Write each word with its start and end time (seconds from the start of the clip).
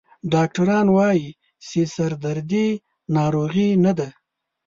ډاکټران 0.33 0.87
وایي 0.95 1.29
چې 1.67 1.79
سردردي 1.95 2.67
ناروغي 3.15 3.69
نه 3.85 3.91
ده. 3.99 4.09